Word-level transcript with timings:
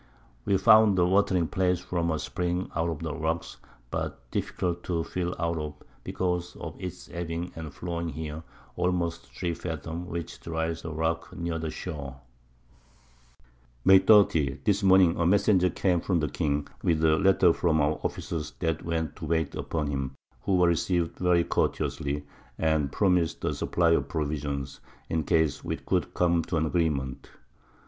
We 0.45 0.57
found 0.57 0.97
a 0.97 1.05
watering 1.05 1.47
Place 1.47 1.79
from 1.79 2.09
a 2.09 2.17
Spring 2.17 2.71
out 2.75 2.89
of 2.89 3.03
the 3.03 3.13
Rocks, 3.13 3.57
but 3.91 4.31
difficult 4.31 4.81
to 4.85 5.03
fill 5.03 5.35
out 5.37 5.59
of, 5.59 5.75
because 6.03 6.55
of 6.55 6.75
its 6.81 7.07
Ebbing 7.11 7.51
and 7.55 7.71
Flowing 7.71 8.09
here, 8.09 8.41
almost 8.75 9.31
3 9.35 9.53
Fathom, 9.53 10.07
which 10.07 10.39
dries 10.39 10.81
the 10.81 10.91
Rock 10.91 11.37
near 11.37 11.59
the 11.59 11.69
Shoar. 11.69 12.15
[Sidenote: 12.15 12.19
At 12.41 13.93
Anchor 13.93 13.93
at 13.93 14.05
the 14.07 14.13
Island 14.13 14.27
of 14.31 14.33
Bouton.] 14.33 14.47
May 14.47 14.47
30. 14.55 14.61
This 14.63 14.81
Morning 14.83 15.17
a 15.19 15.25
Messenger 15.27 15.69
came 15.69 16.01
from 16.01 16.19
the 16.19 16.29
King, 16.29 16.67
with 16.81 17.03
a 17.05 17.19
Letter 17.19 17.53
from 17.53 17.79
our 17.79 17.99
Officers 18.01 18.53
that 18.57 18.83
went 18.83 19.15
to 19.17 19.25
wait 19.27 19.53
upon 19.53 19.85
him, 19.85 20.15
who 20.41 20.55
were 20.57 20.69
receiv'd 20.69 21.19
very 21.19 21.43
courteously, 21.43 22.25
and 22.57 22.91
promis'd 22.91 23.45
a 23.45 23.53
Supply 23.53 23.91
of 23.91 24.09
Provisions, 24.09 24.79
in 25.09 25.23
Case 25.25 25.63
we 25.63 25.77
could 25.77 26.15
come 26.15 26.41
to 26.45 26.57
an 26.57 26.65
Agreement. 26.65 27.29